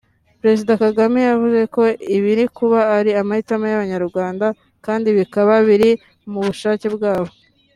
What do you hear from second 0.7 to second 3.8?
Kagame yavuze ko ibiri kuba ari amahitamo